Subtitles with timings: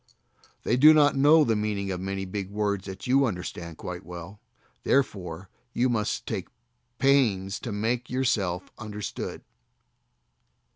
[0.63, 4.39] They do not know the meaning of many big words that you understand quite well,
[4.81, 6.47] therefore you must take
[6.97, 9.43] pains to make yourself understood.